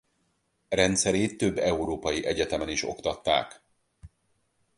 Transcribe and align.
Rendszerét 0.69 1.37
több 1.37 1.57
európai 1.57 2.25
egyetemen 2.25 2.69
is 2.69 2.83
oktatták. 2.83 3.61